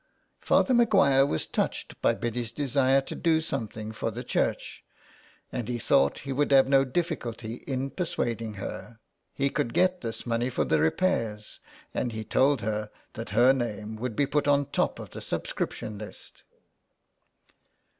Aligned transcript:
Father 0.39 0.73
Maguire 0.73 1.27
was 1.27 1.45
touched 1.45 2.01
by 2.01 2.15
Biddy's 2.15 2.49
desire 2.51 3.01
to 3.01 3.13
do 3.13 3.39
something 3.39 3.91
for 3.91 4.09
the 4.09 4.23
church, 4.23 4.83
and 5.51 5.67
he 5.69 5.77
thought 5.77 6.17
he 6.25 6.33
would 6.33 6.49
have 6.51 6.67
no 6.67 6.83
difficulty 6.83 7.57
in 7.67 7.91
persuading 7.91 8.55
her. 8.55 8.97
He 9.35 9.51
could 9.51 9.75
get 9.75 10.01
50 10.01 10.01
SOME 10.01 10.01
PARISHIONERS. 10.07 10.17
this 10.17 10.25
money 10.25 10.49
for 10.49 10.65
the 10.65 10.79
repairs, 10.79 11.59
and 11.93 12.11
he 12.13 12.23
told 12.23 12.61
her 12.61 12.89
that 13.13 13.29
her 13.29 13.53
name 13.53 13.95
would 13.95 14.15
be 14.15 14.25
put 14.25 14.47
on 14.47 14.61
the 14.63 14.69
top 14.71 14.97
of 14.97 15.11
the 15.11 15.21
subscription 15.21 15.99
list. 15.99 16.41